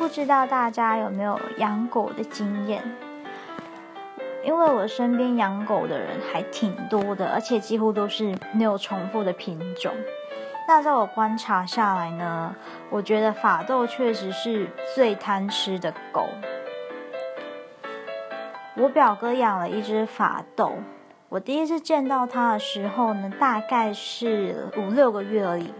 [0.00, 2.82] 不知道大家有没有养狗的经验？
[4.42, 9.92] 因为我身边养狗的人还挺多的，而且几乎都是没有重复的品种。
[10.66, 12.56] 那在我观察下来呢，
[12.88, 16.26] 我觉得法斗确实是最贪吃的狗。
[18.76, 20.72] 我表哥养了一只法斗，
[21.28, 25.70] 我第一次见到它的时候呢，大概是五六个月而已，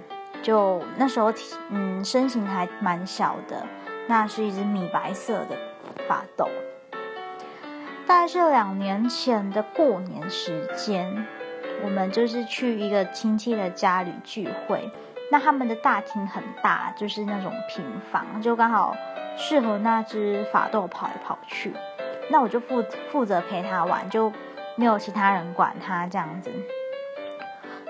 [0.42, 1.32] 就那时候
[1.70, 3.66] 嗯身形还蛮小的。
[4.10, 5.56] 那是一只米白色的
[6.08, 6.48] 法斗。
[8.08, 11.24] 大概是两年前的过年时间，
[11.84, 14.90] 我们就是去一个亲戚的家里聚会。
[15.30, 18.96] 那他们的大厅很大，就是那种平房，就刚好
[19.36, 21.72] 适合那只法斗跑来跑去。
[22.28, 24.32] 那我就负负责陪他玩，就
[24.74, 26.50] 没有其他人管他这样子。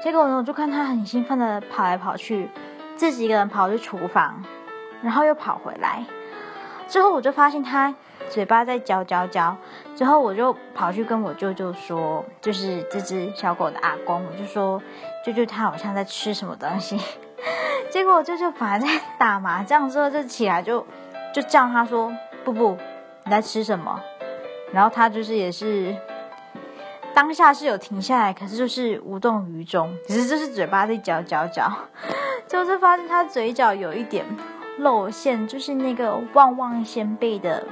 [0.02, 2.50] 结果呢，我就看他很兴奋的跑来跑去，
[2.94, 4.44] 自己一个人跑去厨房，
[5.02, 6.04] 然后又跑回来。
[6.88, 7.94] 之后我就发现他。
[8.28, 9.56] 嘴巴在嚼嚼嚼，
[9.96, 14.80] 之后我就跑去跟我舅舅说，就是这只小狗的阿公，我就说
[15.24, 17.00] 舅舅他好像在吃什么东西。
[17.90, 18.86] 结果我舅舅反而在
[19.18, 20.86] 打麻将，之后就起来就
[21.34, 22.12] 就叫他说
[22.44, 22.78] 不不，
[23.24, 24.00] 你在吃什么？
[24.72, 25.96] 然后他就是也是
[27.12, 31.68] 当下是有停下来，可是就是无动于衷，只是就是嘴巴在嚼嚼嚼，
[32.46, 34.24] 就是发现他嘴角有一点
[34.80, 37.66] 露馅，就是那个旺旺仙贝的。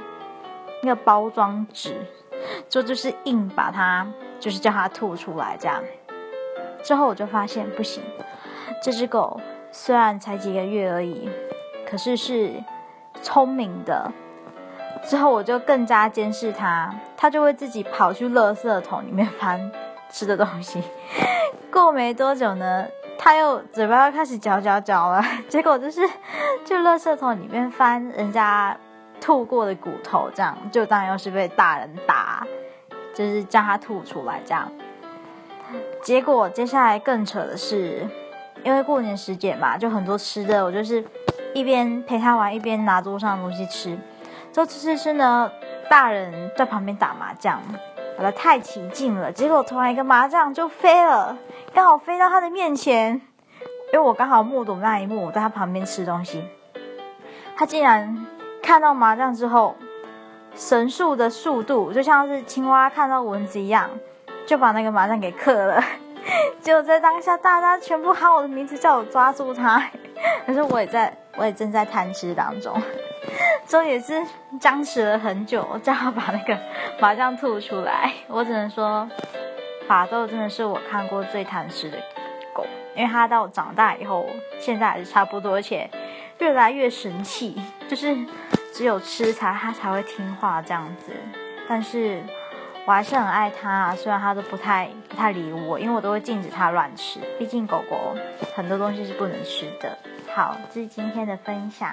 [0.81, 1.97] 那个包装纸，
[2.69, 4.07] 就就是硬把它，
[4.39, 5.83] 就是叫它吐出来这样。
[6.81, 8.01] 之后我就发现不行，
[8.81, 9.41] 这只狗
[9.73, 11.29] 虽然才几个月而已，
[11.85, 12.53] 可是是
[13.21, 14.09] 聪明的。
[15.03, 19.69] 之后我就更加监视它，它就会自己跑去垃圾桶里面 翻
[20.09, 20.81] 吃的东西。
[21.69, 22.87] 过没多久呢，
[23.19, 26.01] 他又嘴巴又开始嚼嚼嚼了， 结果就是
[26.65, 28.75] 去垃圾桶里面翻人家。
[29.21, 32.41] 吐过的骨头，这样就当然又是被大人打，
[33.13, 34.71] 就是叫他吐出来这样。
[36.01, 38.07] 结果接下来更扯的是，
[38.63, 41.03] 因为过年时节嘛，就很多吃的，我就是
[41.53, 43.99] 一边陪他玩，一边拿桌上的东西吃。
[44.53, 45.51] 就吃吃吃呢，
[45.89, 47.61] 大人在旁边打麻将，
[48.19, 51.37] 打得太起劲了，结果突然一个麻将就飞了，
[51.73, 53.13] 刚好飞到他的面前，
[53.93, 56.43] 因为我刚好目睹那一幕，我在他旁边吃东西，
[57.55, 58.25] 他竟然。
[58.61, 59.73] 看到麻将之后，
[60.53, 63.89] 神速的速度就像是青蛙看到蚊子一样，
[64.45, 65.81] 就把那个麻将给克了。
[66.61, 69.81] 结果在当下，大家全部喊我的名字，叫我抓住他。
[70.45, 72.79] 可是我也在，我也正在贪吃当中，
[73.67, 74.21] 这也是
[74.59, 76.57] 僵持了很久，叫他把那个
[76.99, 78.13] 麻将吐出来。
[78.27, 79.09] 我只能说，
[79.87, 81.97] 法斗真的是我看过最贪吃的
[82.53, 82.65] 狗，
[82.95, 84.25] 因为它到长大以后，
[84.59, 85.89] 现在还是差不多，而且
[86.39, 88.15] 越来越神气， 就是。
[88.71, 91.11] 只有吃才它才会听话这样子，
[91.67, 92.21] 但是
[92.85, 98.15] 我还是很爱它，虽然它都不太不太理我，因为我都会禁止它乱吃，毕竟狗狗
[98.55, 99.97] 很多东西是不能吃的。
[100.33, 101.91] 好，这是今天的分享。